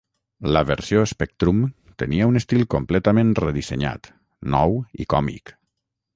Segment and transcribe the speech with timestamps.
[0.55, 1.59] La versió Spectrum
[2.03, 4.11] tenia un estil completament redissenyat,
[4.57, 5.55] nou i còmic.